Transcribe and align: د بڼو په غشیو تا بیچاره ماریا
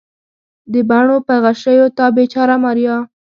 د 0.71 0.73
بڼو 0.89 1.17
په 1.27 1.35
غشیو 1.43 1.87
تا 1.97 2.05
بیچاره 2.17 2.55
ماریا 2.63 2.95